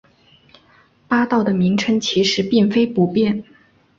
[1.07, 3.43] 八道的名称其实并非不变。